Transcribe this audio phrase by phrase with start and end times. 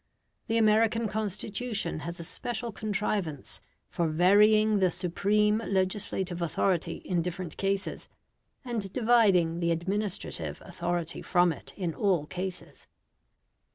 [0.47, 7.55] The American Constitution has a special contrivance for varying the supreme legislative authority in different
[7.55, 8.09] cases,
[8.65, 12.87] and dividing the administrative authority from it in all cases.